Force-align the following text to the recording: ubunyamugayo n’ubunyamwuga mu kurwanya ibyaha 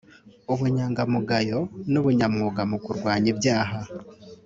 ubunyamugayo 0.53 1.59
n’ubunyamwuga 1.91 2.61
mu 2.71 2.77
kurwanya 2.83 3.27
ibyaha 3.33 3.77